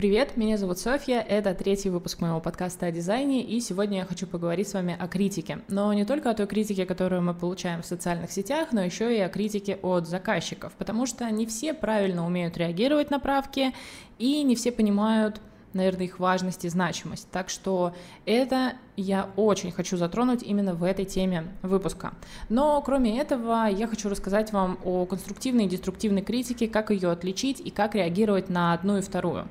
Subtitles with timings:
[0.00, 4.26] Привет, меня зовут Софья, это третий выпуск моего подкаста о дизайне, и сегодня я хочу
[4.26, 5.58] поговорить с вами о критике.
[5.68, 9.20] Но не только о той критике, которую мы получаем в социальных сетях, но еще и
[9.20, 13.74] о критике от заказчиков, потому что не все правильно умеют реагировать на правки,
[14.18, 15.38] и не все понимают,
[15.74, 17.28] наверное, их важность и значимость.
[17.30, 17.92] Так что
[18.24, 22.14] это я очень хочу затронуть именно в этой теме выпуска.
[22.48, 27.60] Но кроме этого, я хочу рассказать вам о конструктивной и деструктивной критике, как ее отличить
[27.60, 29.46] и как реагировать на одну и вторую.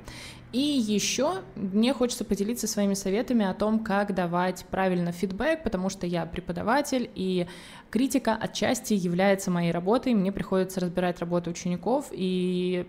[0.52, 6.06] И еще мне хочется поделиться своими советами о том, как давать правильно фидбэк, потому что
[6.06, 7.46] я преподаватель, и
[7.90, 12.86] критика отчасти является моей работой, мне приходится разбирать работу учеников, и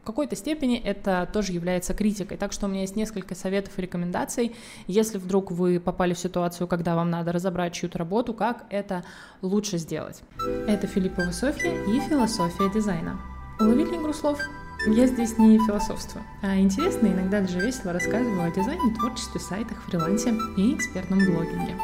[0.00, 2.38] в какой-то степени это тоже является критикой.
[2.38, 4.56] Так что у меня есть несколько советов и рекомендаций.
[4.86, 9.04] Если вдруг вы попали в ситуацию, когда вам надо разобрать чью-то работу, как это
[9.42, 10.22] лучше сделать.
[10.66, 13.20] Это Филиппова Софья и философия дизайна.
[13.60, 14.40] Уловили игру слов?
[14.86, 20.34] Я здесь не философствую, а интересно, иногда даже весело рассказываю о дизайне, творчестве, сайтах, фрилансе
[20.56, 21.76] и экспертном блогинге.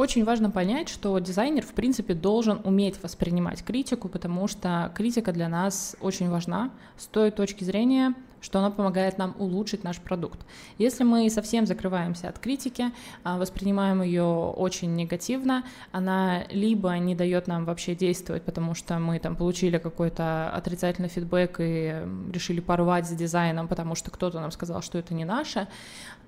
[0.00, 5.48] Очень важно понять, что дизайнер, в принципе, должен уметь воспринимать критику, потому что критика для
[5.48, 10.38] нас очень важна с той точки зрения, что она помогает нам улучшить наш продукт.
[10.78, 12.92] Если мы совсем закрываемся от критики,
[13.24, 19.18] а, воспринимаем ее очень негативно, она либо не дает нам вообще действовать, потому что мы
[19.18, 24.82] там получили какой-то отрицательный фидбэк и решили порвать с дизайном, потому что кто-то нам сказал,
[24.82, 25.68] что это не наше,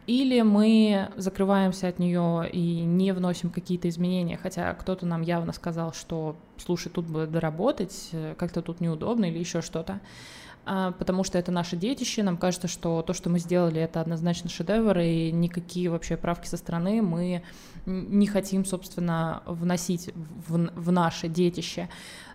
[0.06, 5.92] или мы закрываемся от нее и не вносим какие-то изменения, хотя кто-то нам явно сказал,
[5.92, 10.00] что, слушай, тут бы доработать, э, как-то тут неудобно или еще что-то,
[10.98, 14.98] потому что это наше детище, нам кажется, что то, что мы сделали, это однозначно шедевр,
[14.98, 17.42] и никакие вообще правки со стороны мы
[17.86, 20.10] не хотим, собственно, вносить
[20.46, 21.88] в, в наше детище.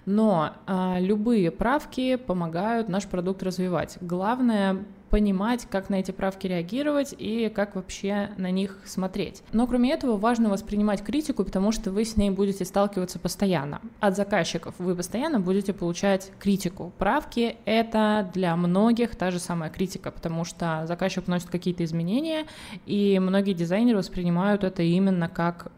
[0.06, 3.98] Но а, любые правки помогают наш продукт развивать.
[4.02, 4.84] Главное
[5.16, 9.44] понимать, как на эти правки реагировать и как вообще на них смотреть.
[9.54, 13.80] Но кроме этого важно воспринимать критику, потому что вы с ней будете сталкиваться постоянно.
[14.02, 16.92] От заказчиков вы постоянно будете получать критику.
[16.98, 22.46] Правки— это для многих та же самая критика, потому что заказчик вносит какие-то изменения,
[22.86, 25.72] и многие дизайнеры воспринимают это именно как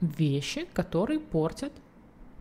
[0.00, 1.72] вещи, которые портят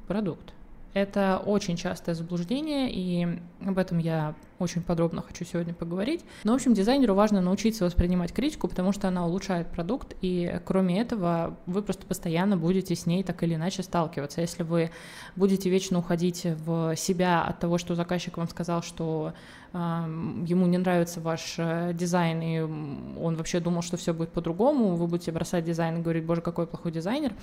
[0.08, 0.54] продукт.
[0.98, 6.26] Это очень частое заблуждение, и об этом я очень подробно хочу сегодня поговорить.
[6.44, 11.00] Но, в общем, дизайнеру важно научиться воспринимать критику, потому что она улучшает продукт, и кроме
[11.00, 14.42] этого вы просто постоянно будете с ней так или иначе сталкиваться.
[14.42, 14.90] Если вы
[15.36, 19.34] будете вечно уходить в себя от того, что заказчик вам сказал, что
[19.74, 24.96] э, ему не нравится ваш э, дизайн, и он вообще думал, что все будет по-другому,
[24.96, 27.34] вы будете бросать дизайн и говорить, боже, какой плохой дизайнер,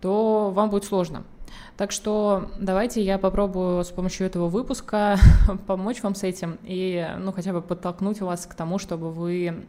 [0.00, 1.24] то вам будет сложно.
[1.76, 5.16] Так что давайте я попробую с помощью этого выпуска
[5.66, 9.64] помочь вам с этим и, ну, хотя бы подтолкнуть вас к тому, чтобы вы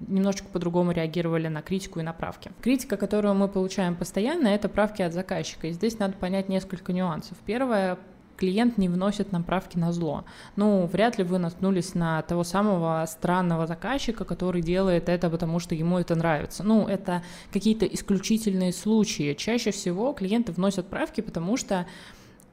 [0.00, 2.50] немножечко по-другому реагировали на критику и направки.
[2.62, 5.66] Критика, которую мы получаем постоянно, это правки от заказчика.
[5.66, 7.36] И здесь надо понять несколько нюансов.
[7.44, 7.98] Первое,
[8.40, 10.24] клиент не вносит нам правки на зло.
[10.56, 15.74] Ну, вряд ли вы наткнулись на того самого странного заказчика, который делает это, потому что
[15.74, 16.64] ему это нравится.
[16.64, 19.34] Ну, это какие-то исключительные случаи.
[19.34, 21.86] Чаще всего клиенты вносят правки, потому что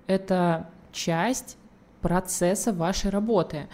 [0.07, 1.57] это часть
[2.01, 3.67] процесса вашей работы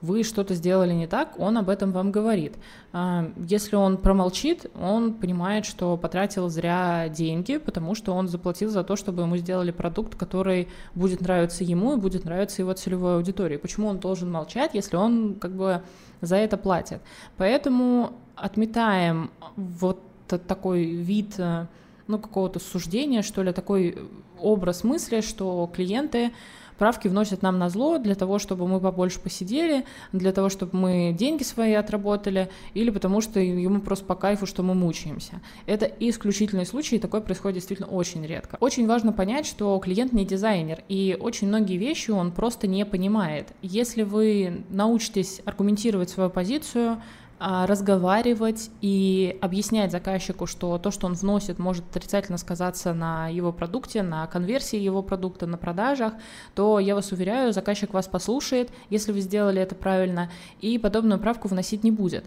[0.00, 2.54] вы что-то сделали не так, он об этом вам говорит.
[2.92, 8.84] А, если он промолчит, он понимает, что потратил зря деньги, потому что он заплатил за
[8.84, 13.56] то, чтобы ему сделали продукт, который будет нравиться ему и будет нравиться его целевой аудитории.
[13.56, 15.82] Почему он должен молчать, если он как бы
[16.20, 17.00] за это платит?
[17.36, 20.00] Поэтому отметаем вот
[20.46, 21.66] такой вид э,
[22.06, 23.98] ну, какого-то суждения, что ли, такой
[24.38, 26.32] образ мысли, что клиенты
[26.78, 31.14] правки вносят нам на зло для того, чтобы мы побольше посидели, для того, чтобы мы
[31.16, 35.40] деньги свои отработали, или потому что ему просто по кайфу, что мы мучаемся.
[35.66, 38.56] Это исключительный случай, и такое происходит действительно очень редко.
[38.60, 43.48] Очень важно понять, что клиент не дизайнер, и очень многие вещи он просто не понимает.
[43.62, 47.02] Если вы научитесь аргументировать свою позицию,
[47.40, 54.02] разговаривать и объяснять заказчику, что то, что он вносит, может отрицательно сказаться на его продукте,
[54.02, 56.14] на конверсии его продукта, на продажах,
[56.54, 60.30] то я вас уверяю, заказчик вас послушает, если вы сделали это правильно,
[60.60, 62.24] и подобную правку вносить не будет.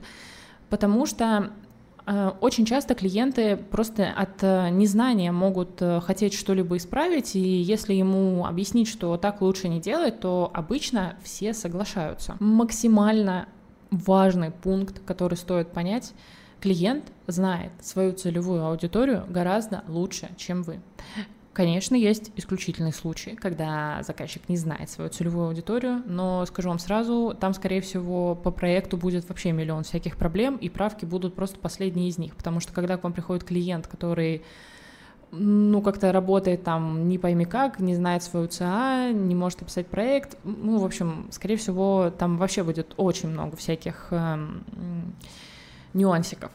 [0.70, 1.52] Потому что
[2.06, 7.94] э, очень часто клиенты просто от э, незнания могут э, хотеть что-либо исправить, и если
[7.94, 12.38] ему объяснить, что так лучше не делать, то обычно все соглашаются.
[12.40, 13.48] Максимально
[13.92, 16.14] важный пункт, который стоит понять.
[16.60, 20.80] Клиент знает свою целевую аудиторию гораздо лучше, чем вы.
[21.54, 27.36] Конечно, есть исключительные случаи, когда заказчик не знает свою целевую аудиторию, но скажу вам сразу,
[27.38, 32.08] там, скорее всего, по проекту будет вообще миллион всяких проблем, и правки будут просто последние
[32.08, 34.44] из них, потому что когда к вам приходит клиент, который
[35.32, 40.38] ну, как-то работает там не пойми как, не знает свою ЦА, не может описать проект.
[40.44, 44.48] Ну, в общем, скорее всего, там вообще будет очень много всяких э,
[45.94, 46.52] нюансиков.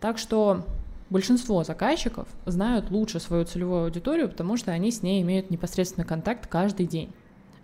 [0.00, 0.66] Так что
[1.08, 6.46] большинство заказчиков знают лучше свою целевую аудиторию, потому что они с ней имеют непосредственный контакт
[6.46, 7.10] каждый день.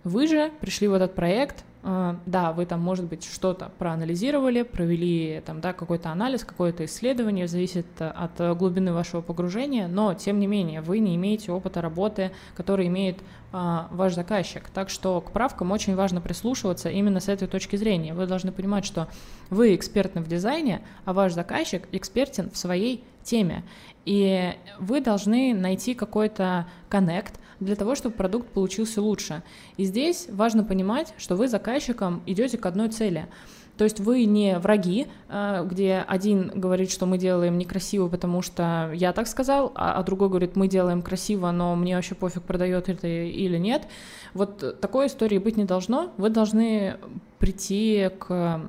[0.03, 5.61] Вы же пришли в этот проект, да, вы там, может быть, что-то проанализировали, провели там,
[5.61, 10.99] да, какой-то анализ, какое-то исследование, зависит от глубины вашего погружения, но, тем не менее, вы
[10.99, 14.69] не имеете опыта работы, который имеет а, ваш заказчик.
[14.69, 18.13] Так что к правкам очень важно прислушиваться именно с этой точки зрения.
[18.13, 19.07] Вы должны понимать, что
[19.49, 23.63] вы экспертны в дизайне, а ваш заказчик экспертен в своей теме.
[24.05, 29.43] И вы должны найти какой-то коннект для того, чтобы продукт получился лучше.
[29.77, 33.27] И здесь важно понимать, что вы заказчиком идете к одной цели–
[33.81, 38.91] то есть вы не враги, а, где один говорит, что мы делаем некрасиво, потому что
[38.93, 42.89] я так сказал, а, а другой говорит, мы делаем красиво, но мне вообще пофиг, продает
[42.89, 43.87] это или нет.
[44.35, 46.11] Вот такой истории быть не должно.
[46.17, 46.97] Вы должны
[47.39, 48.61] прийти к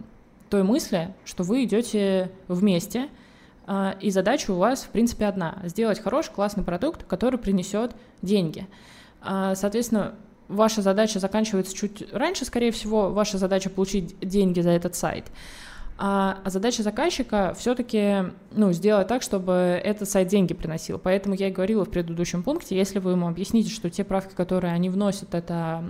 [0.49, 3.11] той мысли, что вы идете вместе,
[3.67, 8.67] а, и задача у вас, в принципе, одна— сделать хороший, классный продукт, который принесет деньги.
[9.23, 10.15] Соответственно,
[10.53, 15.25] ваша задача заканчивается чуть раньше, скорее всего, ваша задача получить деньги за этот сайт.
[15.99, 20.99] А, а задача заказчика все-таки ну, сделать так, чтобы этот сайт деньги приносил.
[20.99, 24.73] Поэтому я и говорила в предыдущем пункте, если вы ему объясните, что те правки, которые
[24.73, 25.85] они вносят, это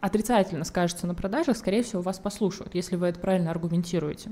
[0.00, 4.30] отрицательно скажется на продажах, скорее всего, вас послушают, если вы это правильно аргументируете.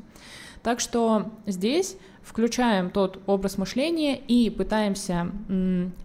[0.65, 5.31] Так что здесь включаем тот образ мышления и пытаемся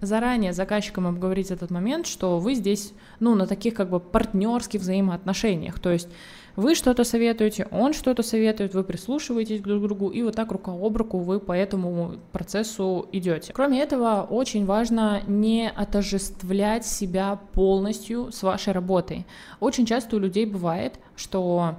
[0.01, 5.79] заранее заказчикам обговорить этот момент, что вы здесь, ну, на таких как бы партнерских взаимоотношениях,
[5.79, 6.09] то есть
[6.57, 10.73] вы что-то советуете, он что-то советует, вы прислушиваетесь друг к другу, и вот так рука
[10.73, 13.53] об руку вы по этому процессу идете.
[13.53, 19.25] Кроме этого, очень важно не отождествлять себя полностью с вашей работой.
[19.61, 21.75] Очень часто у людей бывает, что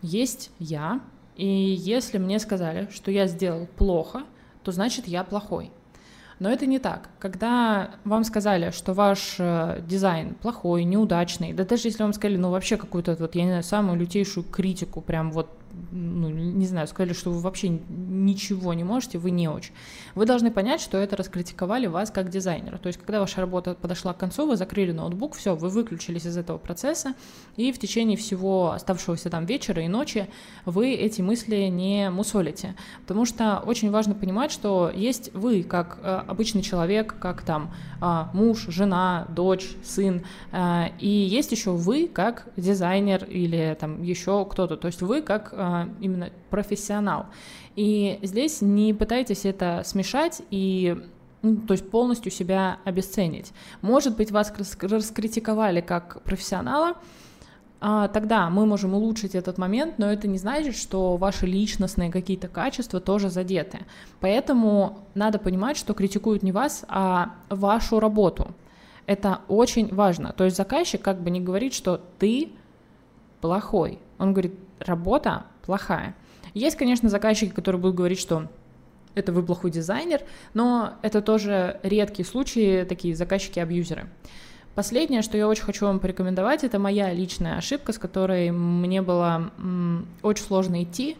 [0.00, 1.00] есть я,
[1.38, 4.24] и если мне сказали, что я сделал плохо,
[4.64, 5.70] то значит я плохой.
[6.40, 7.08] Но это не так.
[7.18, 12.50] Когда вам сказали, что ваш э, дизайн плохой, неудачный, да даже если вам сказали, ну
[12.50, 15.48] вообще какую-то вот, я не знаю, самую лютейшую критику, прям вот
[15.90, 19.72] ну, не знаю, сказали, что вы вообще ничего не можете, вы не очень.
[20.14, 22.78] Вы должны понять, что это раскритиковали вас как дизайнера.
[22.78, 26.36] То есть, когда ваша работа подошла к концу, вы закрыли ноутбук, все, вы выключились из
[26.36, 27.14] этого процесса,
[27.56, 30.28] и в течение всего оставшегося там вечера и ночи
[30.64, 32.74] вы эти мысли не мусолите.
[33.02, 38.24] Потому что очень важно понимать, что есть вы как э, обычный человек, как там э,
[38.32, 40.22] муж, жена, дочь, сын,
[40.52, 44.76] э, и есть еще вы как дизайнер или там еще кто-то.
[44.76, 45.57] То есть вы как а,
[46.00, 47.26] именно профессионал.
[47.76, 50.96] И здесь не пытайтесь это смешать и
[51.42, 53.52] ну, то есть полностью себя обесценить.
[53.80, 56.96] Может быть, вас раскритиковали как профессионала,
[57.80, 62.48] а, тогда мы можем улучшить этот момент, но это не значит, что ваши личностные какие-то
[62.48, 63.80] качества тоже задеты.
[64.20, 68.48] Поэтому надо понимать, что критикуют не вас, а вашу работу.
[69.06, 70.32] Это очень важно.
[70.32, 72.50] То есть заказчик как бы не говорит, что ты
[73.40, 74.00] плохой.
[74.18, 76.14] Он говорит, работа плохая.
[76.54, 78.48] Есть, конечно, заказчики, которые будут говорить, что
[79.14, 80.22] это вы плохой дизайнер,
[80.54, 84.08] но это тоже редкие случаи, такие заказчики-абьюзеры.
[84.74, 89.50] Последнее, что я очень хочу вам порекомендовать, это моя личная ошибка, с которой мне было
[90.22, 91.16] очень сложно идти,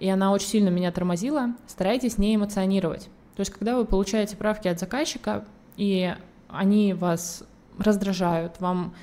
[0.00, 1.54] и она очень сильно меня тормозила.
[1.66, 3.10] Старайтесь не эмоционировать.
[3.36, 5.44] То есть, когда вы получаете правки от заказчика,
[5.76, 6.14] и
[6.48, 7.44] они вас
[7.78, 8.94] раздражают, вам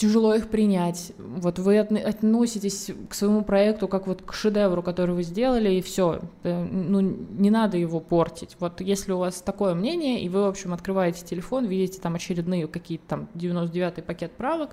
[0.00, 1.12] тяжело их принять.
[1.18, 6.20] Вот вы относитесь к своему проекту как вот к шедевру, который вы сделали, и все.
[6.42, 8.56] Э, ну, не надо его портить.
[8.60, 12.66] Вот если у вас такое мнение, и вы, в общем, открываете телефон, видите там очередные
[12.66, 14.70] какие-то там 99-й пакет правок,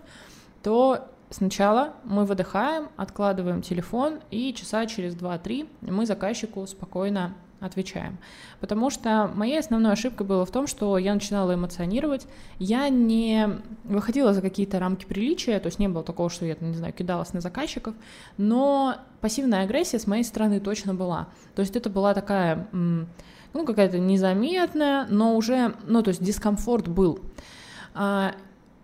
[0.64, 8.18] то сначала мы выдыхаем, откладываем телефон, и часа через 2-3 мы заказчику спокойно отвечаем.
[8.60, 12.28] Потому что моей основной ошибкой было в том, что я начинала эмоционировать,
[12.60, 13.50] я не
[13.84, 17.34] выходила за какие-то рамки приличия, то есть не было такого, что я, не знаю, кидалась
[17.34, 17.96] на заказчиков,
[18.38, 21.28] но пассивная агрессия с моей стороны точно была.
[21.56, 27.20] То есть это была такая, ну, какая-то незаметная, но уже, ну, то есть дискомфорт был.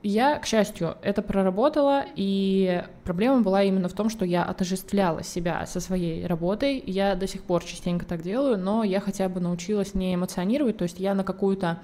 [0.05, 5.65] Я, к счастью, это проработала, и проблема была именно в том, что я отождествляла себя
[5.65, 6.83] со своей работой.
[6.85, 10.83] Я до сих пор частенько так делаю, но я хотя бы научилась не эмоционировать, то
[10.83, 11.79] есть я на какую-то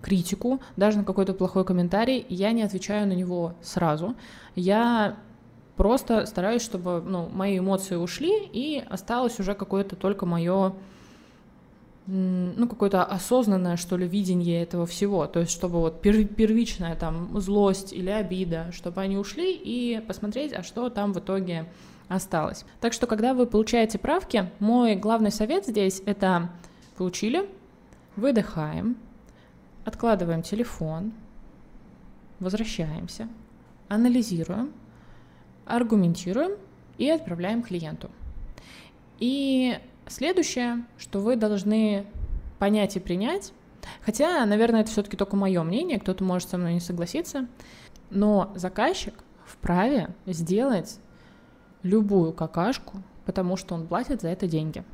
[0.00, 4.14] критику, даже на какой-то плохой комментарий, я не отвечаю на него сразу.
[4.54, 5.18] Я
[5.76, 10.72] просто стараюсь, чтобы ну, мои эмоции ушли, и осталось уже какое-то только мое
[12.06, 15.26] ну, какое-то осознанное, что ли, видение этого всего.
[15.26, 20.62] То есть, чтобы вот первичная там злость или обида, чтобы они ушли и посмотреть, а
[20.62, 21.66] что там в итоге
[22.08, 22.64] осталось.
[22.80, 26.50] Так что, когда вы получаете правки, мой главный совет здесь— это
[26.96, 27.48] получили,
[28.16, 28.96] выдыхаем,
[29.84, 31.12] откладываем телефон,
[32.40, 33.28] возвращаемся,
[33.88, 34.72] анализируем,
[35.66, 36.52] аргументируем
[36.98, 38.10] и отправляем клиенту.
[39.20, 42.06] И следующее, что вы должны
[42.58, 43.52] понять и принять,
[44.02, 47.46] хотя, наверное, это все-таки только мое мнение, кто-то может со мной не согласиться,
[48.10, 49.14] но заказчик
[49.46, 50.98] вправе сделать
[51.82, 54.84] любую какашку, потому что он платит за это деньги.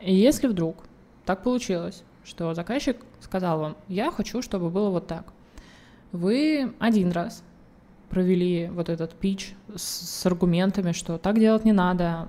[0.00, 0.84] И если вдруг
[1.24, 5.32] так получилось, что заказчик сказал вам, я хочу, чтобы было вот так,
[6.12, 7.42] вы один раз
[8.08, 12.28] провели вот этот пич с, с аргументами, что так делать не надо,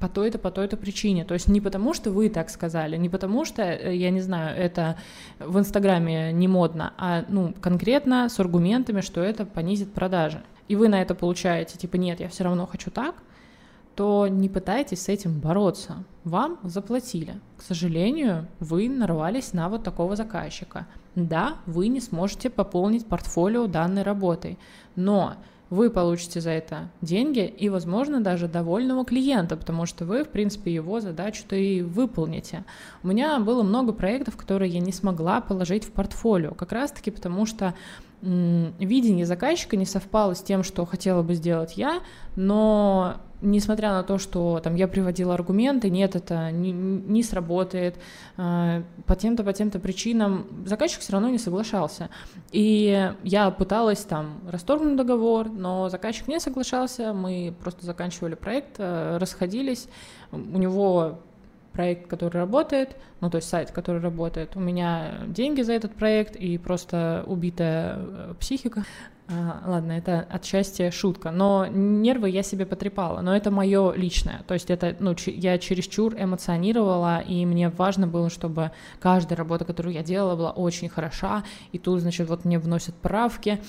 [0.00, 1.24] по той-то, по той-то причине.
[1.24, 4.56] То есть не потому, что вы так сказали, не потому, что, э, я не знаю,
[4.56, 4.96] это
[5.38, 10.42] в Инстаграме не модно, а ну, конкретно с аргументами, что это понизит продажи.
[10.68, 13.14] И вы на это получаете, типа, нет, я все равно хочу так,
[13.94, 16.04] то не пытайтесь с этим бороться.
[16.24, 17.34] Вам заплатили.
[17.56, 20.86] К сожалению, вы нарвались на вот такого заказчика.
[21.14, 24.58] Да, вы не сможете пополнить портфолио данной работой,
[24.96, 25.34] но
[25.68, 30.72] вы получите за это деньги и, возможно, даже довольного клиента, потому что вы, в принципе,
[30.72, 32.64] его задачу-то и выполните.
[33.02, 37.46] У меня было много проектов, которые я не смогла положить в портфолио, как раз-таки потому
[37.46, 37.74] что
[38.20, 42.00] видение заказчика не совпало с тем, что хотела бы сделать я,
[42.36, 47.96] но несмотря на то, что там я приводила аргументы, нет, это не, не сработает,
[48.36, 52.08] э, по тем-то, по тем-то причинам, заказчик все равно не соглашался.
[52.52, 59.18] И я пыталась там расторгнуть договор, но заказчик не соглашался, мы просто заканчивали проект, э,
[59.18, 59.88] расходились,
[60.30, 61.18] у него
[61.72, 64.56] проект, который работает, ну, то есть сайт, который работает.
[64.56, 68.84] У меня деньги за этот проект и просто убитая э, психика.
[69.28, 74.68] Ладно, это отчасти шутка, но нервы я себе потрепала, но это мое личное, то есть
[74.68, 80.36] это, ну, я чересчур эмоционировала, и мне важно было, чтобы каждая работа, которую я делала,
[80.36, 83.60] была очень хороша, и тут, значит, вот мне вносят правки,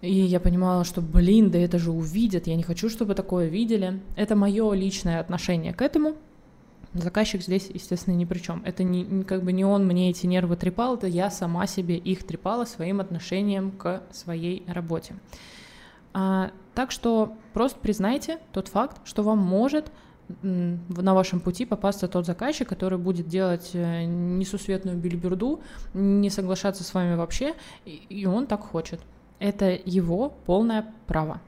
[0.00, 4.00] и я понимала, что, блин, да это же увидят, я не хочу, чтобы такое видели.
[4.14, 6.16] Это мое личное отношение к этому,
[6.98, 8.62] Заказчик здесь, естественно, ни при чем.
[8.64, 12.24] Это не, как бы не он мне эти нервы трепал, это я сама себе их
[12.24, 15.14] трепала своим отношением к своей работе.
[16.14, 19.92] А, так что просто признайте тот факт, что вам может
[20.42, 25.60] на вашем пути попасться тот заказчик, который будет делать э, несусветную бильберду,
[25.94, 29.00] не соглашаться с вами вообще, и он так хочет.
[29.38, 31.40] Это его полное право.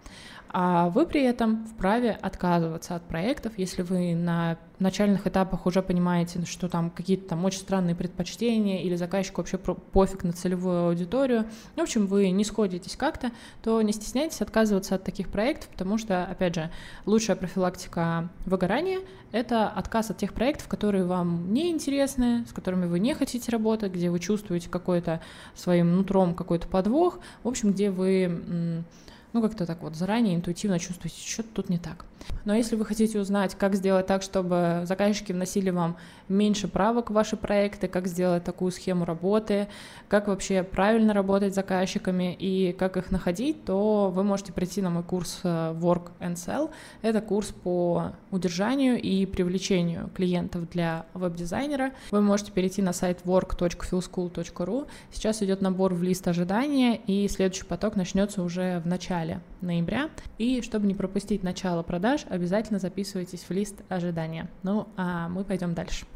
[0.51, 6.45] А вы при этом вправе отказываться от проектов, если вы на начальных этапах уже понимаете,
[6.47, 11.81] что там какие-то там очень странные предпочтения или заказчику вообще пофиг на целевую аудиторию, в
[11.81, 13.31] общем, вы не сходитесь как-то,
[13.63, 16.71] то не стесняйтесь отказываться от таких проектов, потому что, опять же,
[17.07, 19.01] лучшая профилактика выгорания—
[19.33, 23.93] это отказ от тех проектов, которые вам не интересны, с которыми вы не хотите работать,
[23.93, 25.21] где вы чувствуете какой-то
[25.55, 28.85] своим нутром какой-то подвох, в общем, где вы
[29.33, 32.05] ну, как-то так вот заранее интуитивно чувствуете, что-то тут не так.
[32.45, 35.97] Но если вы хотите узнать, как сделать так, чтобы заказчики вносили вам
[36.29, 39.69] меньше правок в ваши проекты, как сделать такую схему работы,
[40.09, 44.91] как вообще правильно работать с заказчиками и как их находить, то вы можете прийти на
[44.91, 46.71] мой курс э, Work and Sell.
[47.03, 51.93] Это курс по удержанию и привлечению клиентов для веб-дизайнера.
[52.11, 54.87] Вы можете перейти на сайт work.feelschool.ru.
[55.13, 59.18] Сейчас идет набор в лист ожидания, и следующий поток начнется уже в начале
[59.61, 60.11] ноября.
[60.39, 64.49] И чтобы не пропустить начало продаж, обязательно записывайтесь в лист ожидания.
[64.63, 66.07] Ну, а мы пойдем дальше.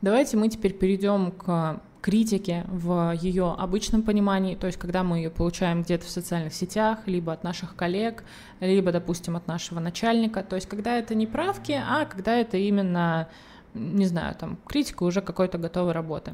[0.00, 5.30] Давайте мы теперь перейдем к критике в ее обычном понимании, то есть когда мы ее
[5.30, 8.24] получаем где-то в социальных сетях, либо от наших коллег,
[8.58, 13.28] либо, допустим, от нашего начальника, то есть когда это не правки, а когда это именно,
[13.74, 16.32] не знаю, там, критика уже какой-то готовой работы.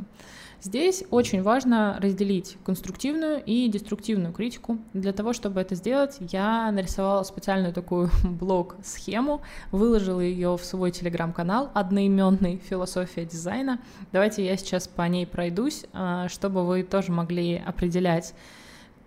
[0.60, 4.78] Здесь очень важно разделить конструктивную и деструктивную критику.
[4.92, 11.70] Для того, чтобы это сделать, я нарисовала специальную такую блог-схему, выложила ее в свой телеграм-канал
[11.74, 13.78] одноименный «Философия дизайна».
[14.10, 18.34] Давайте я сейчас по ней пройдусь, а, чтобы вы тоже могли определять,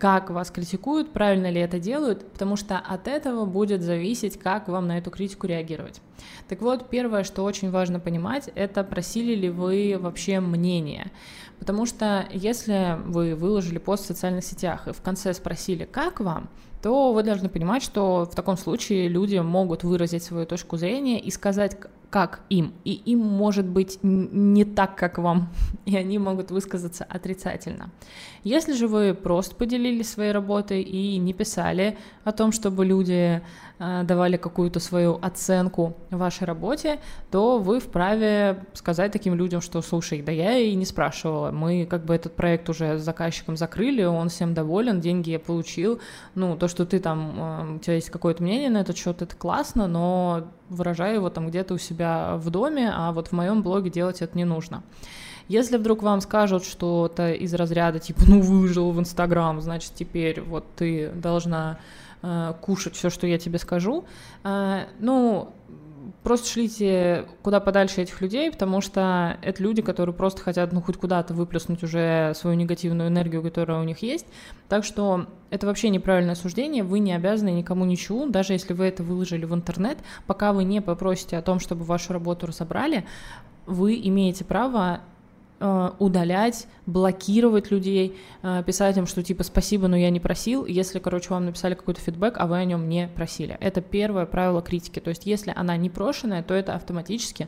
[0.02, 4.88] как вас критикуют, правильно ли это делают, потому что от этого будет зависеть, как вам
[4.88, 6.02] на эту критику реагировать.
[6.48, 11.12] Так вот, первое, что очень важно понимать, это просили ли вы вообще мнение.
[11.60, 16.50] Потому что если вы выложили пост в социальных сетях и в конце спросили, как вам,
[16.82, 21.30] то вы должны понимать, что в таком случае люди могут выразить свою точку зрения и
[21.30, 21.78] сказать,
[22.12, 25.48] как им, и им может быть не так, как вам,
[25.86, 27.90] и они могут высказаться отрицательно.
[28.44, 33.42] Если же вы просто поделились своей работой и не писали о том, чтобы люди
[33.80, 37.00] э, давали какую-то свою оценку вашей работе,
[37.30, 42.04] то вы вправе сказать таким людям, что слушай, да я и не спрашивала, мы как
[42.04, 46.02] бы этот проект уже с заказчиком закрыли, он всем доволен, деньги я получил,
[46.36, 49.36] ну то, что ты там, э, у тебя есть какое-то мнение на этот счет, это
[49.36, 53.90] классно, но выражаю его там где-то у себя в доме, а вот в моем блоге
[53.90, 54.84] делать это не нужно.
[55.48, 60.66] Если вдруг вам скажут что-то из разряда типа, ну выжил в Инстаграм, значит теперь вот
[60.76, 61.80] ты должна
[62.22, 64.06] э, кушать все, что я тебе скажу,
[64.44, 65.54] э, ну
[66.24, 70.98] просто шлите куда подальше этих людей, потому что это люди, которые просто хотят, ну, хоть
[70.98, 74.26] куда-то выплеснуть уже свою негативную энергию, которая у них есть.
[74.70, 79.04] Так что это вообще неправильное суждение, вы не обязаны никому ничего, даже если вы это
[79.04, 83.06] выложили в интернет, пока вы не попросите о том, чтобы вашу работу разобрали,
[83.66, 85.02] вы имеете право
[86.00, 91.30] удалять, блокировать людей, э, писать им, что типа спасибо, но я не просил, если, короче,
[91.30, 93.58] вам написали какой-то фидбэк, а вы о нем не просили.
[93.60, 95.00] Это первое правило критики.
[95.00, 97.48] То есть если она не прошенная, то это автоматически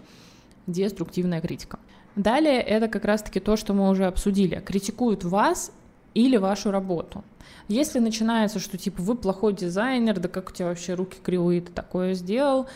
[0.67, 1.79] деструктивная критика.
[2.15, 4.61] Далее это как раз-таки то, что мы уже обсудили.
[4.63, 5.71] Критикуют вас
[6.13, 7.23] или вашу работу.
[7.67, 11.71] Если начинается, что типа вы плохой дизайнер, да как у тебя вообще руки кривые, ты
[11.71, 12.67] такое сделал,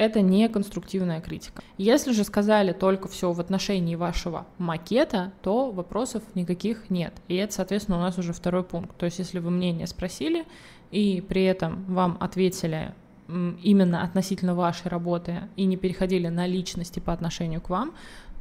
[0.00, 1.62] это не конструктивная критика.
[1.76, 7.12] Если же сказали только все в отношении вашего макета, то вопросов никаких нет.
[7.28, 8.96] И это, соответственно, у нас уже второй пункт.
[8.96, 10.46] То есть, если вы мнение спросили,
[10.90, 12.94] и при этом вам ответили
[13.28, 17.92] именно относительно вашей работы и не переходили на личности по отношению к вам,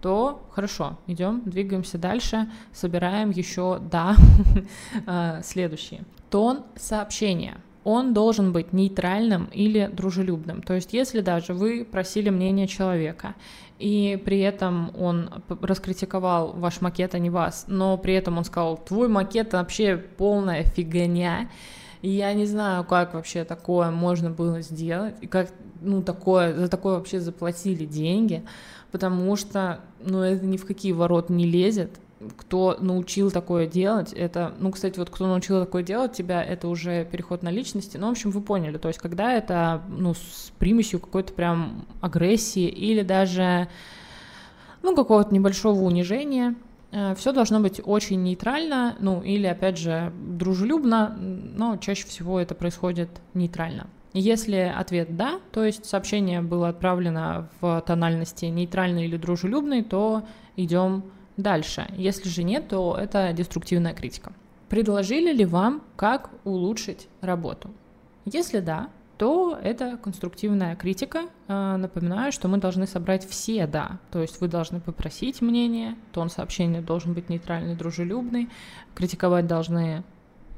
[0.02, 4.16] то хорошо, идем, двигаемся дальше, собираем еще, да,
[5.06, 6.06] э, следующие.
[6.30, 7.58] Тон сообщения–
[7.90, 10.62] он должен быть нейтральным или дружелюбным.
[10.62, 13.34] То есть, если даже вы просили мнение человека,
[13.80, 18.78] и при этом он раскритиковал ваш макет, а не вас, но при этом он сказал,
[18.78, 21.50] твой макет вообще полная фигня,
[22.04, 25.50] я не знаю, как вообще такое можно было сделать, и как,
[25.82, 28.44] ну, такое, за такое вообще заплатили деньги,
[28.92, 32.00] потому что, ну, это ни в какие ворот не лезет,
[32.38, 37.06] кто научил такое делать, это, ну, кстати, вот кто научил такое делать тебя, это уже
[37.06, 41.00] переход на личности, ну, в общем, вы поняли, то есть, когда это, ну, с примесью
[41.00, 43.70] какой-то прям агрессии или даже,
[44.84, 46.56] ну, какого-то небольшого унижения,
[46.92, 52.54] э, все должно быть очень нейтрально, ну, или, опять же, дружелюбно, но чаще всего это
[52.54, 53.88] происходит нейтрально.
[54.12, 60.24] Если ответ «да», то есть сообщение было отправлено в тональности нейтральной или дружелюбной, то
[60.56, 61.04] идем
[61.40, 64.34] Дальше, если же нет, то это деструктивная критика.
[64.68, 67.70] Предложили ли вам, как улучшить работу?
[68.26, 71.30] Если да, то это конструктивная критика.
[71.48, 76.30] А, напоминаю, что мы должны собрать все «да», то есть вы должны попросить мнение, тон
[76.30, 78.50] сообщения должен быть нейтральный, дружелюбный,
[78.94, 80.04] критиковать должны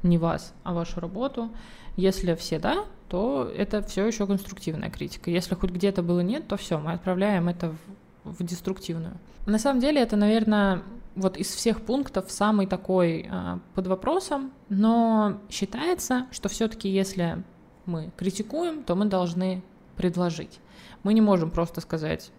[0.02, 1.52] не вас, а вашу работу.
[1.96, 5.30] Если все «да», то это все еще конструктивная критика.
[5.30, 7.76] Если хоть где-то было «нет», то все, мы отправляем это в
[8.24, 9.18] в деструктивную.
[9.46, 10.82] На самом деле это, наверное,
[11.14, 17.42] вот из всех пунктов самый такой э, под вопросом, но считается, что все-таки если
[17.84, 19.62] мы критикуем, то мы должны
[19.96, 20.60] предложить.
[21.02, 22.30] Мы не можем просто сказать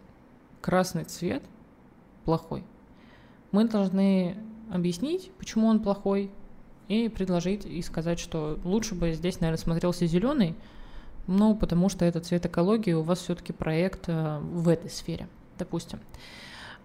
[0.62, 1.44] красный цвет
[2.26, 2.64] плохой.
[3.52, 4.38] Мы должны
[4.72, 6.32] объяснить, почему он плохой,
[6.88, 10.56] и предложить и сказать, что лучше бы здесь, наверное, смотрелся зеленый,
[11.28, 16.00] ну, потому что это цвет экологии, у вас все-таки проект э, в этой сфере допустим.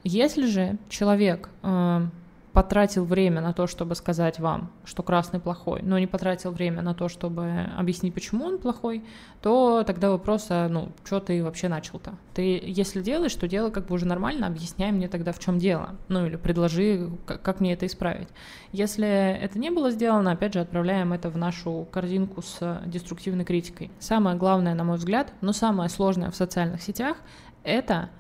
[0.05, 2.07] Если же человек э,
[2.59, 6.93] потратил время на то, чтобы сказать вам, что красный плохой, но не потратил время на
[6.93, 9.05] то, чтобы объяснить, почему он плохой,
[9.43, 12.15] то тогда вопрос, а, ну, что ты вообще начал-то?
[12.35, 15.97] Ты, если делаешь, то делай как бы уже нормально, объясняй мне тогда, в чем дело.
[16.09, 18.29] Ну, или предложи, как, как мне это исправить.
[18.73, 23.93] Если это не было сделано, опять же, отправляем это в нашу корзинку с деструктивной критикой.
[24.01, 27.19] Самое главное, на мой взгляд, но самое сложное в социальных сетях—
[27.63, 28.11] это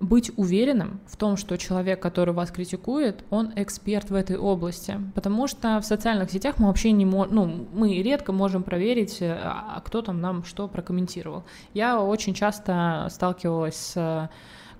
[0.00, 5.46] быть уверенным в том, что человек, который вас критикует, он эксперт в этой области, потому
[5.46, 9.80] что в социальных сетях мы вообще не можем, ну, мы редко можем проверить, э, а
[9.84, 11.44] кто там нам что прокомментировал.
[11.72, 14.30] Я очень часто сталкивалась с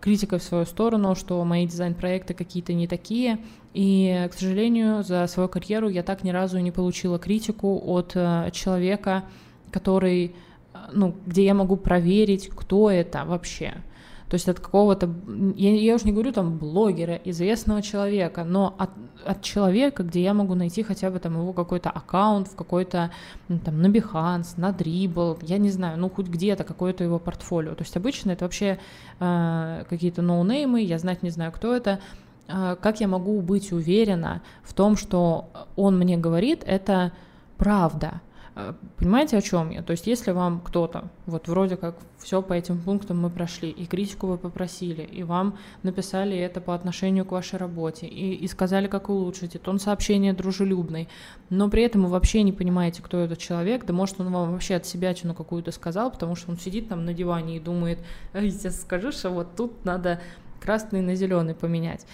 [0.01, 3.39] критикой в свою сторону, что мои дизайн-проекты какие-то не такие,
[3.73, 8.51] и, к сожалению, за свою карьеру я так ни разу не получила критику от э,
[8.53, 9.25] человека,
[9.71, 10.35] который,
[10.75, 13.83] э, ну, где я могу проверить, кто это вообще.
[14.29, 15.09] То есть от какого-то,
[15.55, 18.91] я, я уж не говорю там блогера, известного человека, но от,
[19.25, 23.13] от человека, где я могу найти хотя бы там его какой-то аккаунт в какой-то
[23.49, 27.75] ну, там на Behance, на Dribble, я не знаю, ну хоть где-то какое-то его портфолио.
[27.75, 28.79] То есть обычно это вообще
[29.21, 32.01] э, какие-то ноунеймы, я знать не знаю, кто это.
[32.49, 37.13] Э, как я могу быть уверена в том, что он мне говорит, это
[37.59, 38.21] правда?
[38.59, 39.83] Э, понимаете, о чем я?
[39.83, 43.85] То есть, если вам кто-то, вот вроде как все по этим пунктам мы прошли, и
[43.85, 48.87] критику вы попросили, и вам написали это по отношению к вашей работе, и, и сказали,
[48.89, 51.07] как улучшить, и тон сообщения дружелюбный,
[51.51, 54.77] но при этом вы вообще не понимаете, кто этот человек, да может он вам вообще
[54.77, 57.99] от себя чину какую-то сказал, потому что он сидит там на диване и думает,
[58.33, 60.19] я скажу, что вот тут надо
[60.63, 62.07] красный на зеленый поменять.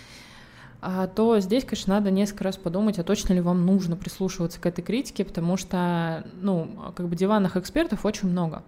[0.85, 4.67] А, то здесь, конечно, надо несколько раз подумать, а точно ли вам нужно прислушиваться к
[4.67, 8.65] этой критике, потому что, ну, как бы диванных экспертов очень много.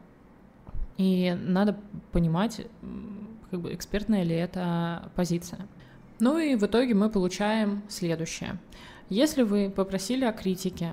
[0.96, 1.76] И надо
[2.12, 2.60] понимать,
[3.50, 5.66] как бы экспертная ли это позиция.
[6.20, 8.58] Ну и в итоге мы получаем следующее.
[9.08, 10.92] Если вы попросили о критике,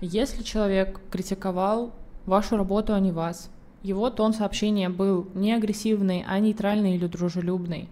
[0.00, 1.92] если человек критиковал
[2.24, 3.50] вашу работу, а не вас,
[3.82, 7.90] его тон сообщения был не агрессивный, а нейтральный или дружелюбный,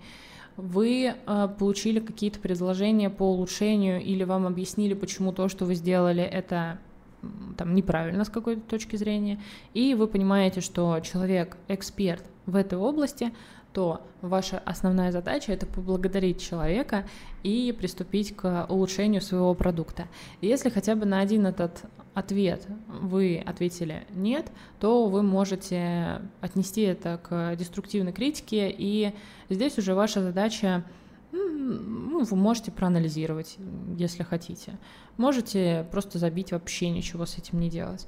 [0.63, 6.23] вы э, получили какие-то предложения по улучшению или вам объяснили, почему то, что вы сделали,
[6.23, 6.79] это
[7.57, 9.41] там неправильно с какой-то точки зрения,
[9.75, 13.33] и вы понимаете, что человек эксперт в этой области,
[13.73, 17.09] то ваша основная задача это поблагодарить человека
[17.43, 20.07] и приступить к улучшению своего продукта.
[20.41, 21.83] Если хотя бы на один этот
[22.15, 29.15] ответ вы ответили нет, то вы можете отнести это к деструктивной критике, и
[29.49, 30.85] здесь уже ваша задача
[31.33, 33.57] ну, вы можете проанализировать,
[33.97, 34.79] если хотите.
[35.17, 38.07] Можете просто забить вообще ничего с этим не делать.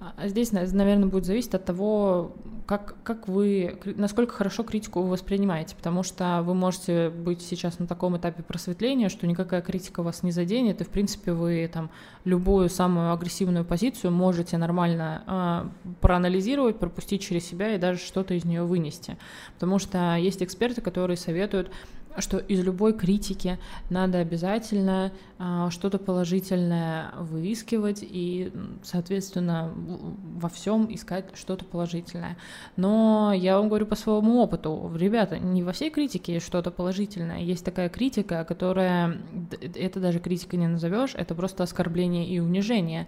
[0.00, 2.34] А здесь, наверное, будет зависеть от того,
[2.64, 7.86] как, как вы, насколько хорошо критику вы воспринимаете, потому что вы можете быть сейчас на
[7.86, 11.90] таком этапе просветления, что никакая критика вас не заденет, и, в принципе, вы там
[12.24, 18.46] любую самую агрессивную позицию можете нормально э, проанализировать, пропустить через себя и даже что-то из
[18.46, 19.18] нее вынести.
[19.54, 21.70] Потому что есть эксперты, которые советуют
[22.18, 31.26] что из любой критики надо обязательно а, что-то положительное выискивать и, соответственно, во всем искать
[31.34, 32.36] что-то положительное.
[32.76, 37.40] Но я вам говорю по своему опыту, ребята, не во всей критике есть что-то положительное.
[37.40, 39.18] Есть такая критика, которая,
[39.60, 43.06] это даже критика не назовешь, это просто оскорбление и унижение.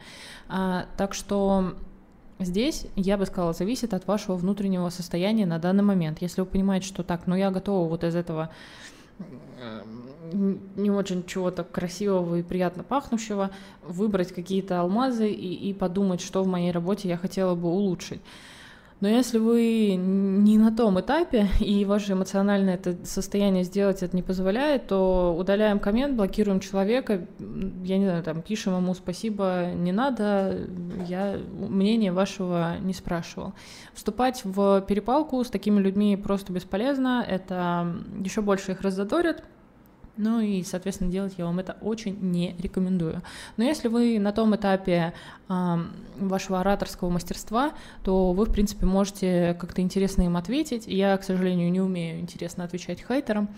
[0.48, 1.74] А, так что
[2.44, 6.20] Здесь, я бы сказала, зависит от вашего внутреннего состояния на данный момент.
[6.20, 8.50] Если вы понимаете, что так, ну я готова вот из этого
[10.32, 13.50] не очень чего-то красивого и приятно пахнущего,
[13.82, 18.20] выбрать какие-то алмазы и, и подумать, что в моей работе я хотела бы улучшить.
[19.02, 24.22] Но если вы не на том этапе, и ваше эмоциональное это состояние сделать это не
[24.22, 30.68] позволяет, то удаляем коммент, блокируем человека, я не знаю, там, пишем ему спасибо, не надо,
[31.08, 33.54] я мнение вашего не спрашивал.
[33.92, 39.42] Вступать в перепалку с такими людьми просто бесполезно, это еще больше их раззадорит,
[40.16, 43.22] ну и, соответственно, делать я вам это очень не рекомендую.
[43.56, 45.14] Но если вы на том этапе
[45.48, 45.76] э,
[46.18, 47.72] вашего ораторского мастерства,
[48.04, 50.86] то вы, в принципе, можете как-то интересно им ответить.
[50.86, 53.48] Я, к сожалению, не умею интересно отвечать хейтерам,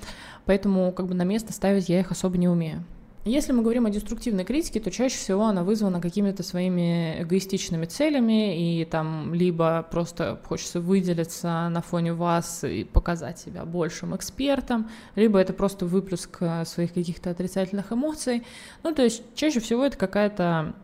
[0.45, 2.85] поэтому как бы на место ставить я их особо не умею.
[3.27, 8.81] Если мы говорим о деструктивной критике, то чаще всего она вызвана какими-то своими эгоистичными целями,
[8.81, 15.39] и там либо просто хочется выделиться на фоне вас и показать себя большим экспертом, либо
[15.39, 18.43] это просто выплеск э, своих каких-то отрицательных эмоций.
[18.83, 20.75] Ну, то есть чаще всего это какая-то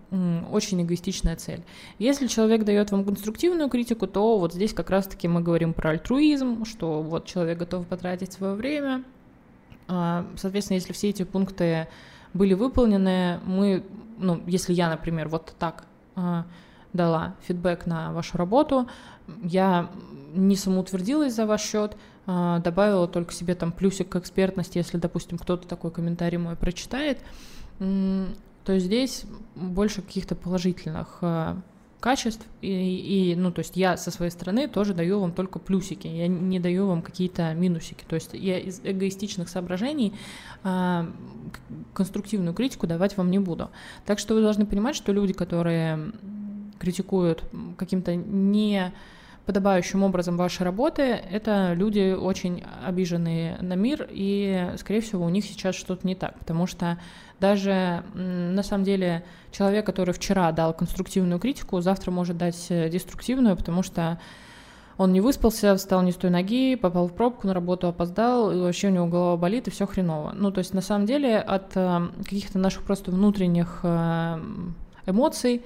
[0.51, 1.63] очень эгоистичная цель.
[1.99, 6.65] Если человек дает вам конструктивную критику, то вот здесь как раз-таки мы говорим про альтруизм,
[6.65, 9.05] что вот человек готов потратить свое время.
[9.89, 11.87] А, соответственно, если все эти пункты
[12.35, 13.41] были выполнены.
[13.45, 13.85] Мы,
[14.19, 15.85] ну, если я, например, вот так
[16.17, 16.43] э,
[16.93, 18.89] дала фидбэк на вашу работу,
[19.43, 19.91] я
[20.35, 25.39] не самоутвердилась за ваш счет, э, добавила только себе там плюсик к экспертности, если, допустим,
[25.39, 27.19] кто-то такой комментарий мой прочитает,
[27.79, 31.57] то здесь больше каких-то положительных э,
[32.01, 36.07] качеств, и, и, ну, то есть я со своей стороны тоже даю вам только плюсики,
[36.07, 40.15] я не даю вам какие-то минусики, то есть я из эгоистичных соображений
[40.65, 41.07] а,
[41.93, 43.71] конструктивную критику давать вам не буду.
[44.07, 46.13] Так что вы должны понимать, что люди, которые
[46.79, 47.45] критикуют
[47.77, 48.93] каким-то не
[49.51, 55.45] подобающим образом ваши работы, это люди очень обиженные на мир, и, скорее всего, у них
[55.45, 56.99] сейчас что-то не так, потому что
[57.41, 63.57] даже на самом деле человек, который вчера дал конструктивную критику, завтра может дать э, деструктивную,
[63.57, 64.21] потому что
[64.97, 68.61] он не выспался, встал не с той ноги, попал в пробку, на работу опоздал, и
[68.61, 70.31] вообще у него голова болит, и все хреново.
[70.33, 74.39] Ну, то есть, на самом деле, от э, каких-то наших просто внутренних э,
[75.07, 75.65] эмоций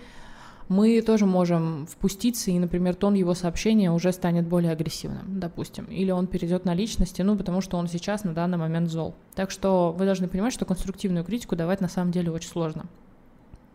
[0.69, 6.11] мы тоже можем впуститься, и, например, тон его сообщения уже станет более агрессивным, допустим, или
[6.11, 9.15] он перейдет на личности, ну, потому что он сейчас на данный момент зол.
[9.35, 12.87] Так что вы должны понимать, что конструктивную критику давать на самом деле очень сложно.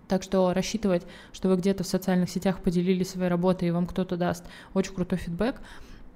[0.08, 4.18] Так что рассчитывать, что вы где-то в социальных сетях поделились своей работой, и вам кто-то
[4.18, 5.62] даст очень крутой фидбэк,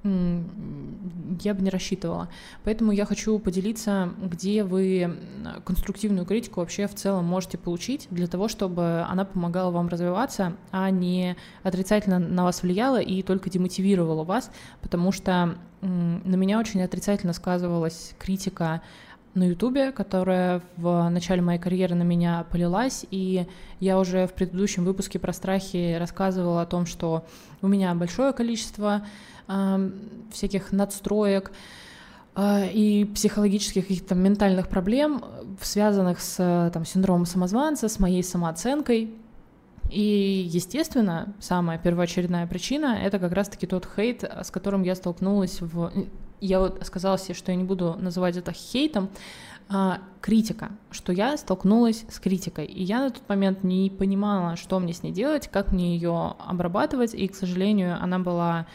[0.04, 2.30] я бы не рассчитывала.
[2.64, 5.18] Поэтому я хочу поделиться, где вы
[5.66, 10.90] конструктивную критику вообще в целом можете получить для того, чтобы она помогала вам развиваться, а
[10.90, 17.34] не отрицательно на вас влияла и только демотивировала вас, потому что на меня очень отрицательно
[17.34, 18.82] сказывалась критика
[19.36, 23.48] на Ютубе, которая в начале моей карьеры на меня полилась, и
[23.80, 27.26] я уже в предыдущем выпуске про страхи рассказывала о том, что
[27.62, 29.06] у меня большое количество
[29.48, 29.92] э,
[30.32, 31.52] всяких надстроек
[32.36, 35.24] э, и психологических каких-то ментальных проблем,
[35.62, 39.16] связанных с там, синдромом самозванца, с моей самооценкой.
[39.90, 45.92] И, естественно, самая первоочередная причина— это как раз-таки тот хейт, с которым я столкнулась в
[46.46, 49.10] я вот сказала себе, что я не буду называть это хейтом,
[49.70, 54.80] а, критика, что я столкнулась с критикой, и я на тот момент не понимала, что
[54.80, 58.68] мне с ней делать, как мне ее обрабатывать, и, к сожалению, она была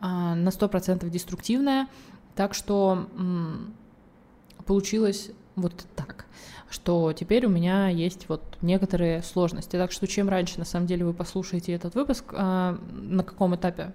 [0.00, 1.88] а, на 100% деструктивная,
[2.34, 3.74] так что м-
[4.66, 6.26] получилось вот так
[6.74, 9.76] что теперь у меня есть вот некоторые сложности.
[9.76, 13.92] Так что чем раньше, на самом деле, вы послушаете этот выпуск, а, на каком этапе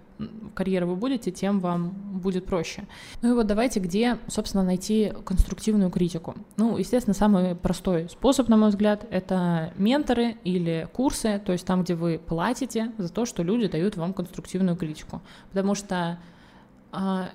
[0.56, 2.86] карьеры вы будете, тем вам будет проще.
[3.22, 6.36] Ну и вот давайте, где, собственно, найти конструктивную критику.
[6.56, 11.84] Ну, естественно, самый простой способ, на мой взгляд, это менторы или курсы, то есть там,
[11.84, 15.22] где вы платите за то, что люди дают вам конструктивную критику.
[15.50, 16.18] Потому что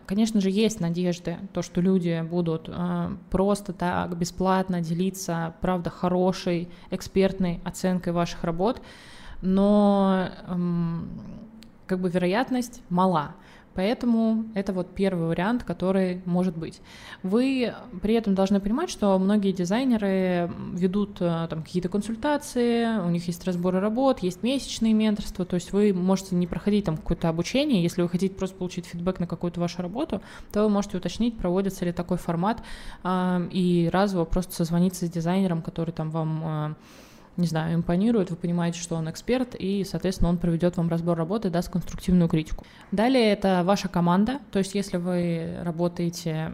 [0.07, 6.69] конечно же, есть надежды, то, что люди будут а, просто так бесплатно делиться, правда, хорошей
[6.91, 8.83] экспертной оценкой ваших работ,
[9.43, 10.29] но
[11.87, 13.35] как бы вероятность мала.
[13.75, 16.81] Поэтому это вот первый вариант, который может быть.
[17.23, 23.27] Вы при этом должны понимать, что многие дизайнеры ведут э, там какие-то консультации, у них
[23.27, 27.83] есть разборы работ, есть месячные менторства, то есть вы можете не проходить там какое-то обучение,
[27.83, 31.85] если вы хотите просто получить фидбэк на какую-то вашу работу, то вы можете уточнить, проводится
[31.85, 32.63] ли такой формат,
[33.05, 36.75] и разово просто созвониться с дизайнером, который там вам э,
[37.37, 41.51] не знаю, импонирует, вы понимаете, что он эксперт, и, соответственно, он проведет вам разбор работы,
[41.51, 42.65] даст конструктивную критику.
[42.93, 46.53] Далее это ваша команда, то есть если вы работаете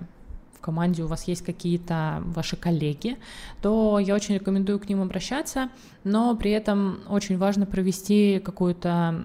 [0.55, 3.17] в команде у вас есть какие-то ваши коллеги,
[3.63, 5.71] то я очень рекомендую к ним обращаться,
[6.05, 9.25] но при этом очень важно провести какую-то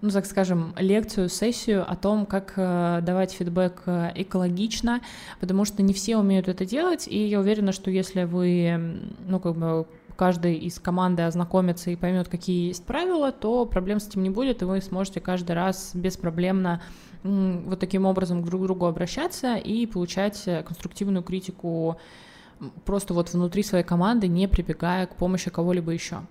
[0.00, 5.00] ну, так скажем, лекцию, сессию о том, как э, давать фидбэк э, экологично,
[5.40, 9.56] потому что не все умеют это делать, и я уверена, что если вы, ну, как
[9.56, 9.86] бы
[10.18, 14.62] каждый из команды ознакомится и поймет, какие есть правила, то проблем с этим не будет,
[14.62, 16.82] и вы сможете каждый раз беспроблемно
[17.22, 21.98] вот таким образом друг к другу обращаться и получать э, конструктивную критику
[22.84, 26.22] просто вот внутри своей команды, не прибегая к помощи кого-либо еще.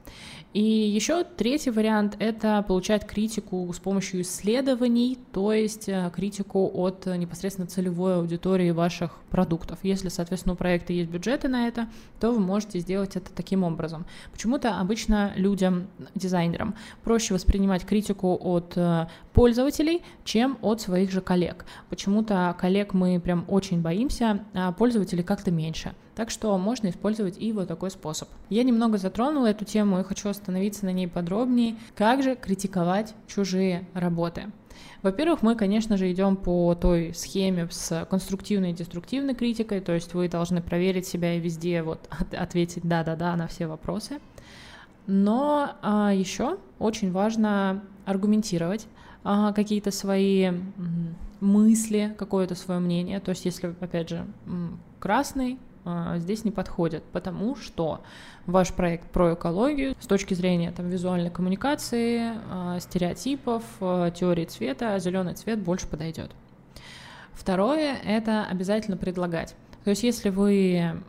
[0.53, 7.05] И еще третий вариант— это получать критику с помощью исследований, то есть э, критику от
[7.05, 9.79] непосредственно целевой аудитории ваших продуктов.
[9.83, 11.87] Если, соответственно, у проекта есть бюджеты на это,
[12.19, 14.05] то вы можете сделать это таким образом.
[14.31, 19.07] Почему-то обычно людям, дизайнерам, проще воспринимать критику от э,
[19.38, 21.63] пользователей, чем от своих же коллег.
[21.91, 25.93] Почему-то коллег мы прям очень боимся, а пользователей как-то меньше.
[26.15, 28.30] Так что можно использовать и вот такой способ.
[28.50, 31.76] Я немного затронула эту тему и хочу остановиться на ней подробнее.
[31.93, 34.45] Как же критиковать чужие работы?
[35.04, 40.15] Во-первых, мы, конечно же, идем по той схеме с конструктивной и деструктивной критикой, то есть
[40.15, 44.19] вы должны проверить себя и везде вот ответить да-да-да на все вопросы.
[45.06, 48.88] Но а, еще очень важно аргументировать
[49.29, 50.51] а, какие-то свои
[51.41, 53.19] мысли, какое-то свое мнение.
[53.19, 54.25] То есть, если, опять же,
[54.99, 57.99] красный э, здесь не подходит, потому что
[58.45, 63.63] ваш проект про экологию с точки зрения там, визуальной коммуникации, э, стереотипов,
[64.15, 66.31] теории цвета, зеленый цвет больше подойдет.
[67.33, 69.55] Второе— это обязательно предлагать.
[69.88, 71.02] То есть если вы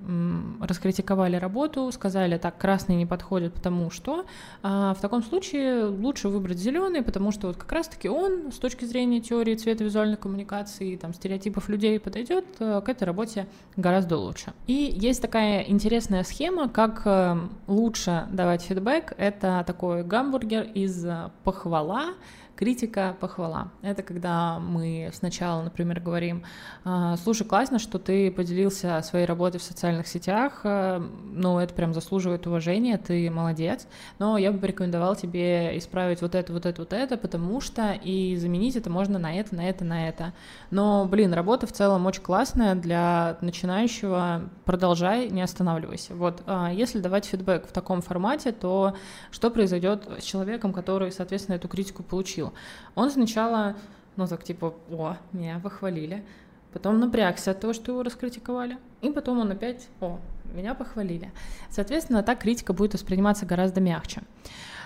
[0.60, 4.24] раскритиковали работу, сказали, так, красный не подходит, потому что,
[4.62, 8.84] а в таком случае лучше выбрать зеленый, потому что вот как раз-таки он с точки
[8.84, 14.52] зрения теории цвета визуальной коммуникации, там, стереотипов людей подойдет э, к этой работе гораздо лучше.
[14.68, 17.36] И есть такая интересная схема, как э,
[17.66, 19.12] лучше давать фидбэк.
[19.16, 22.14] Это такой гамбургер из э, похвала,
[22.58, 23.68] Критика, похвала.
[23.82, 26.42] Это когда мы сначала, например, говорим,
[26.84, 31.94] «А, слушай, классно, что ты поделился своей работой в социальных сетях, э, ну, это прям
[31.94, 33.86] заслуживает уважения, ты молодец,
[34.18, 38.34] но я бы порекомендовал тебе исправить вот это, вот это, вот это, потому что и
[38.34, 40.32] заменить это можно на это, на это, на это.
[40.72, 46.16] Но, блин, работа в целом очень классная для начинающего, продолжай, не останавливайся.
[46.16, 48.94] Вот, а, если давать фидбэк в таком формате, то
[49.30, 52.47] что произойдет с человеком, который, соответственно, эту критику получил?
[52.94, 53.76] Он сначала,
[54.16, 56.24] ну так типа, о, меня похвалили,
[56.72, 60.18] потом напрягся от того, что его раскритиковали, и потом он опять, о,
[60.54, 61.30] меня похвалили.
[61.70, 64.22] Соответственно, так критика будет восприниматься гораздо мягче.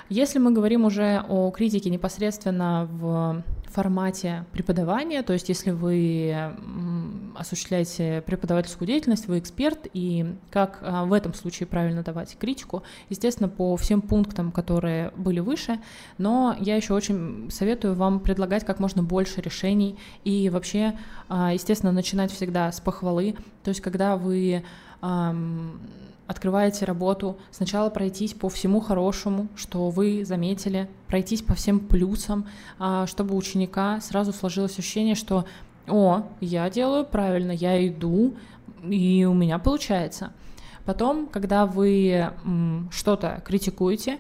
[0.09, 6.55] Если мы говорим уже о критике непосредственно в формате преподавания, то есть если вы
[7.37, 13.49] осуществляете преподавательскую деятельность, вы эксперт, и как а, в этом случае правильно давать критику, естественно,
[13.49, 15.81] по всем пунктам, которые были выше,
[16.19, 21.93] но я еще очень советую вам предлагать как можно больше решений и вообще, а, естественно,
[21.93, 24.63] начинать всегда с похвалы, то есть когда вы
[26.33, 32.47] открываете работу, сначала пройтись по всему хорошему, что вы заметили, пройтись по всем плюсам,
[32.79, 35.45] а, чтобы у ученика сразу сложилось ощущение, что
[35.89, 38.35] «О, я делаю правильно, я иду,
[38.83, 40.33] и у меня получается».
[40.85, 42.31] Потом, когда вы
[42.91, 44.19] что-то критикуете,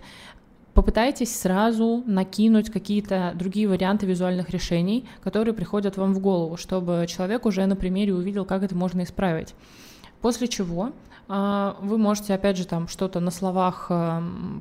[0.75, 7.47] попытайтесь сразу накинуть какие-то другие варианты визуальных решений, которые приходят вам в голову, чтобы человек
[7.47, 9.55] уже на примере увидел, как это можно исправить.
[10.21, 10.93] После чего
[11.29, 13.91] а, вы можете, опять же, там что-то на словах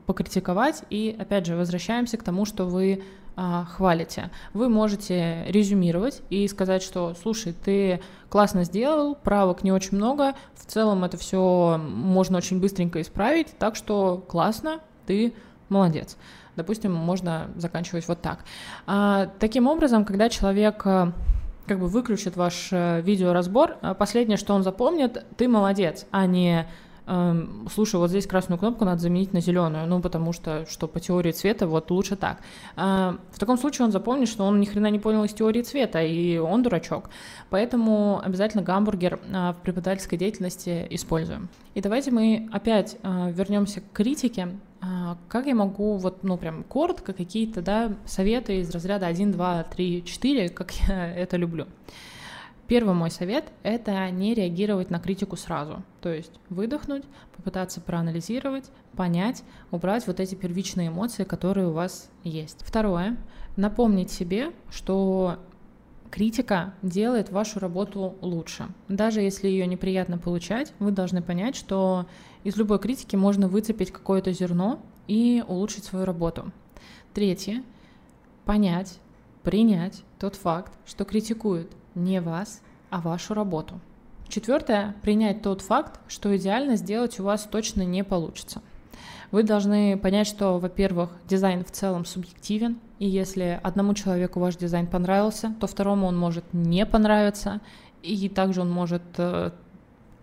[0.06, 3.04] покритиковать, и, опять же, возвращаемся к тому, что вы
[3.44, 4.30] а, хвалите.
[4.54, 8.00] Вы можете резюмировать и сказать, что, слушай, ты
[8.30, 13.76] классно сделал, правок не очень много, в целом это все можно очень быстренько исправить, так
[13.76, 15.34] что классно, ты
[15.70, 16.18] молодец.
[16.56, 18.46] Допустим, можно заканчивать вот так.
[18.86, 21.12] А, таким образом, когда человек э,
[21.66, 26.68] как бы выключит ваш э, видеоразбор, а последнее, что он запомнит, ты молодец, а не
[27.06, 31.32] слушай, вот здесь красную кнопку надо заменить на зеленую, ну потому что, что по теории
[31.32, 32.38] цвета вот лучше так.
[32.76, 36.02] А, в таком случае он запомнит, что он ни хрена не понял из теории цвета,
[36.02, 37.10] и он дурачок.
[37.50, 41.50] Поэтому обязательно гамбургер а, в преподавательской деятельности используем.
[41.74, 44.50] И давайте мы опять а, вернемся к критике.
[45.28, 50.04] Как я могу, вот, ну, прям коротко какие-то, да, советы из разряда 1, 2, 3,
[50.04, 51.68] 4, как я это люблю.
[52.72, 55.84] Первый мой совет— это не реагировать на критику сразу.
[56.00, 57.04] То есть выдохнуть,
[57.36, 62.62] попытаться проанализировать, понять, убрать вот эти первичные эмоции, которые у вас есть.
[62.64, 63.18] Второе—
[63.58, 65.38] напомнить себе, что
[66.12, 68.70] критика делает вашу работу лучше.
[68.88, 72.06] Даже если ее неприятно получать, вы должны понять, что
[72.46, 74.80] из любой критики можно выцепить какое-то зерно
[75.10, 76.54] и улучшить свою работу.
[77.14, 77.66] Третье.
[78.46, 78.98] Понять,
[79.44, 83.80] принять тот факт, что критикуют не вас, а вашу работу.
[84.28, 84.96] Четвертое.
[85.02, 88.62] Принять тот факт, что идеально сделать у вас точно не получится.
[89.32, 94.88] Вы должны понять, что, во-первых, дизайн в целом субъективен, и если одному человеку ваш дизайн
[94.88, 97.62] понравился, то второму он может не понравиться,
[98.04, 99.52] и также он может э,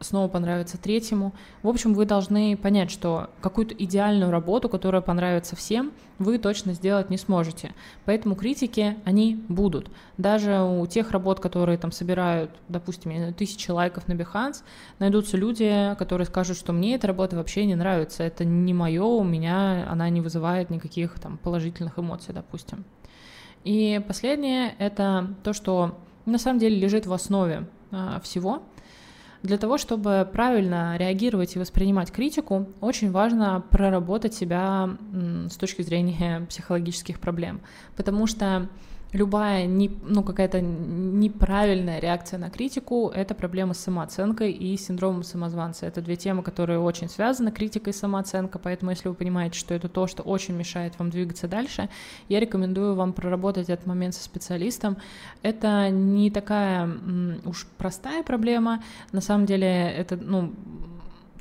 [0.01, 1.33] снова понравится третьему.
[1.63, 7.11] В общем, вы должны понять, что какую-то идеальную работу, которая понравится всем, вы точно сделать
[7.11, 7.73] не сможете.
[8.05, 9.91] Поэтому критики, они будут.
[10.17, 14.63] Даже у тех работ, которые там собирают, допустим, тысячи лайков на Behance,
[14.99, 19.25] найдутся люди, которые скажут, что мне эта работа вообще не нравится, это не мое, у
[19.25, 22.85] меня она не вызывает никаких там положительных эмоций, допустим.
[23.65, 28.63] И последнее— это то, что на самом деле лежит в основе а, всего—
[29.43, 34.91] для того, чтобы правильно реагировать и воспринимать критику, очень важно проработать себя
[35.49, 37.61] с точки зрения психологических проблем,
[37.97, 38.69] потому что
[39.13, 45.87] любая не, ну, какая-то неправильная реакция на критику— это проблема с самооценкой и синдромом самозванца.
[45.87, 49.89] Это две темы, которые очень связаны, критика и самооценка, поэтому если вы понимаете, что это
[49.89, 51.89] то, что очень мешает вам двигаться дальше,
[52.29, 54.99] я рекомендую вам проработать этот момент со специалистом.
[55.43, 56.89] Это не такая
[57.45, 60.53] уж простая проблема, на самом деле это, ну,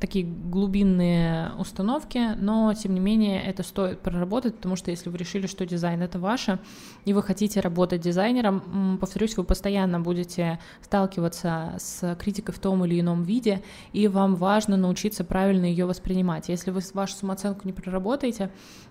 [0.00, 5.46] такие глубинные установки, но тем не менее это стоит проработать, потому что если вы решили,
[5.46, 6.58] что дизайн это ваше,
[7.04, 13.00] и вы хотите работать дизайнером, повторюсь, вы постоянно будете сталкиваться с критикой в том или
[13.00, 13.62] ином виде,
[13.92, 16.48] и вам важно научиться правильно ее воспринимать.
[16.48, 18.50] Если вы вашу самооценку не проработаете,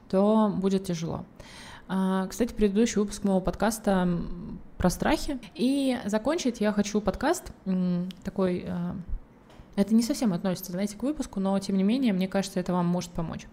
[0.09, 1.25] то будет тяжело.
[1.87, 4.07] А, кстати, предыдущий выпуск моего подкаста
[4.77, 5.39] про страхи.
[5.55, 7.51] И закончить я хочу подкаст
[8.23, 8.95] такой а,
[9.77, 12.87] это не совсем относится, знаете, к выпуску, но тем не менее, мне кажется, это вам
[12.87, 13.47] может помочь.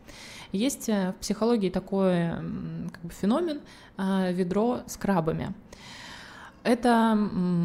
[0.53, 3.61] Есть э, в психологии такой как бы, феномен
[3.99, 5.55] э, ведро с крабами.
[6.63, 7.19] Это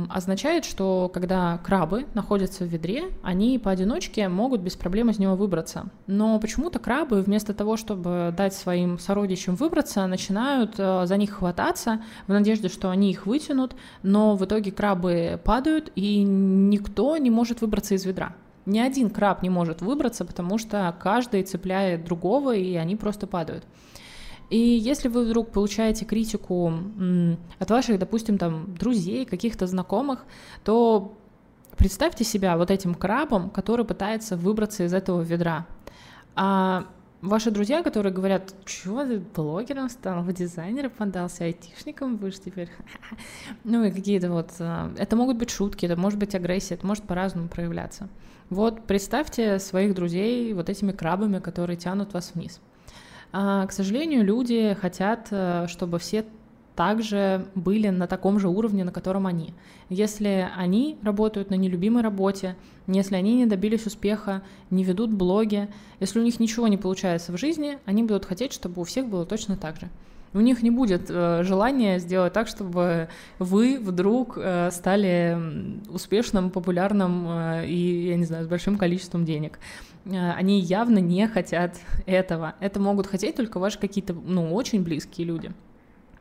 [0.10, 5.86] означает, что когда крабы находятся в ведре, они поодиночке могут без проблем из него выбраться.
[6.06, 12.02] Но почему-то крабы вместо того, чтобы дать своим сородичам выбраться, начинают э, за них хвататься
[12.28, 17.62] в надежде, что они их вытянут, но в итоге крабы падают, и никто не может
[17.62, 18.36] выбраться из ведра.
[18.66, 23.66] Ни один краб не может выбраться, потому что каждый цепляет другого, и они просто падают.
[24.50, 26.74] И если вы вдруг получаете критику
[27.60, 30.26] от ваших, допустим, там, друзей, каких-то знакомых,
[30.64, 31.14] то
[31.78, 35.68] представьте себя вот этим крабом, который пытается выбраться из этого ведра.
[36.36, 36.86] А
[37.22, 42.70] ваши друзья, которые говорят, чего ты блогером стал, в дизайнера подался, айтишником будешь теперь,
[43.64, 47.04] ну и какие-то вот, а, это могут быть шутки, это может быть агрессия, это может
[47.04, 48.10] по-разному проявляться.
[48.50, 52.60] Вот представьте своих друзей вот этими крабами, которые тянут вас вниз.
[53.32, 56.26] А, к сожалению, люди хотят, э, чтобы все
[56.76, 59.54] также были на таком же уровне, на котором они.
[59.90, 62.56] Если они работают на нелюбимой работе,
[62.88, 64.42] если они не добились успеха,
[64.72, 65.68] не ведут блоги,
[66.00, 69.26] если у них ничего не получается в жизни, они будут хотеть, чтобы у всех было
[69.26, 69.90] точно так же
[70.34, 73.10] у них не будет э, желания сделать так, чтобы
[73.40, 75.38] вы вдруг э, стали
[75.90, 79.60] успешным, популярным э, и, я не знаю, с большим количеством денег.
[80.06, 82.56] Э, они явно не хотят этого.
[82.60, 85.52] Это могут хотеть только ваши какие-то, ну, очень близкие люди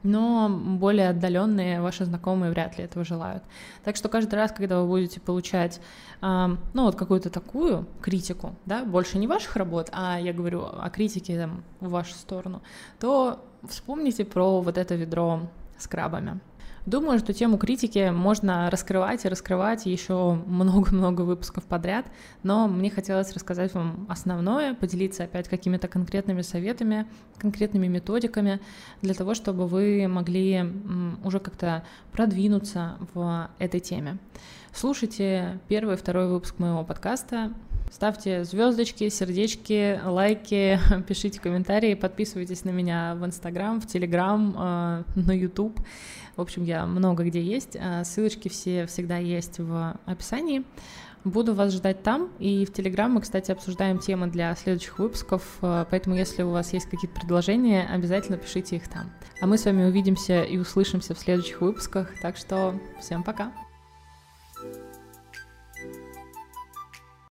[0.02, 3.42] но более отдаленные ваши знакомые вряд ли этого желают.
[3.84, 5.80] Так что каждый раз, когда вы будете получать,
[6.20, 10.88] э, ну вот какую-то такую критику, да, больше не ваших работ, а я говорю о
[10.90, 12.62] критике там, в вашу сторону,
[13.00, 16.40] то вспомните про вот это ведро с крабами.
[16.88, 22.06] Думаю, что тему критики можно раскрывать и раскрывать еще много-много выпусков подряд,
[22.42, 28.58] но мне хотелось рассказать вам основное, поделиться опять какими-то конкретными советами, конкретными методиками
[29.02, 30.64] для того, чтобы вы могли
[31.24, 34.16] уже как-то продвинуться в этой теме.
[34.72, 37.52] Слушайте первый и второй выпуск моего подкаста.
[37.90, 40.78] Ставьте звездочки, сердечки, лайки,
[41.08, 45.80] пишите комментарии, подписывайтесь на меня в Инстаграм, в Телеграм, э, на Ютуб.
[46.36, 47.74] В общем, я много где есть.
[47.74, 50.64] Э, ссылочки все всегда есть в описании.
[51.24, 52.30] Буду вас ждать там.
[52.38, 55.42] И в Телеграм мы, кстати, обсуждаем темы для следующих выпусков.
[55.62, 59.10] Э, поэтому, если у вас есть какие-то предложения, обязательно пишите их там.
[59.40, 62.12] А мы с вами увидимся и услышимся в следующих выпусках.
[62.20, 63.52] Так что всем пока!